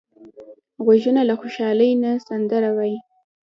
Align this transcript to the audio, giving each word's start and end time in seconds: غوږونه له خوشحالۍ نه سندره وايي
غوږونه 0.83 1.21
له 1.29 1.33
خوشحالۍ 1.39 1.91
نه 2.03 2.11
سندره 2.27 2.69
وايي 2.77 2.97